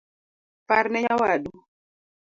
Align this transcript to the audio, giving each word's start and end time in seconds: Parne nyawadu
Parne 0.67 0.99
nyawadu 1.05 1.51